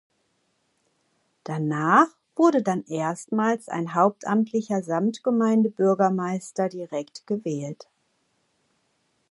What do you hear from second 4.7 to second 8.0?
Samtgemeindebürgermeister direkt gewählt.